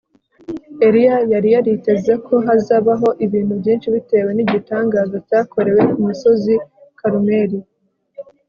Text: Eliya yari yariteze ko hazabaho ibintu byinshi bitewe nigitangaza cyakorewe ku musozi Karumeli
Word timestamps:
Eliya 0.87 1.17
yari 1.33 1.49
yariteze 1.55 2.13
ko 2.25 2.33
hazabaho 2.45 3.07
ibintu 3.25 3.53
byinshi 3.61 3.87
bitewe 3.95 4.29
nigitangaza 4.33 5.17
cyakorewe 5.27 5.81
ku 5.91 5.97
musozi 6.05 6.53
Karumeli 6.99 7.59